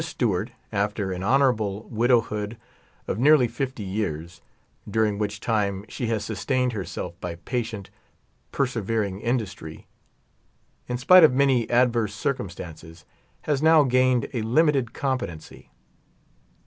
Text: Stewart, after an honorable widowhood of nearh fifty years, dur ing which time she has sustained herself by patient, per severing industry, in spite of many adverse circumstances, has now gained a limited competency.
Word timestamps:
Stewart, 0.03 0.49
after 0.71 1.11
an 1.11 1.21
honorable 1.21 1.83
widowhood 1.91 2.57
of 3.07 3.19
nearh 3.19 3.47
fifty 3.47 3.83
years, 3.83 4.41
dur 4.89 5.05
ing 5.05 5.19
which 5.19 5.39
time 5.39 5.85
she 5.89 6.07
has 6.07 6.25
sustained 6.25 6.71
herself 6.73 7.13
by 7.21 7.35
patient, 7.35 7.91
per 8.51 8.65
severing 8.65 9.19
industry, 9.21 9.85
in 10.87 10.97
spite 10.97 11.23
of 11.23 11.33
many 11.33 11.69
adverse 11.69 12.15
circumstances, 12.15 13.05
has 13.41 13.61
now 13.61 13.83
gained 13.83 14.27
a 14.33 14.41
limited 14.41 14.91
competency. 14.93 15.69